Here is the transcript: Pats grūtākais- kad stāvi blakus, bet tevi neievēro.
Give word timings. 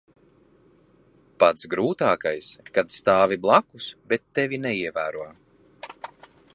Pats 1.43 1.67
grūtākais- 1.73 2.47
kad 2.79 2.95
stāvi 2.97 3.39
blakus, 3.45 3.91
bet 4.15 4.25
tevi 4.39 4.61
neievēro. 4.69 5.31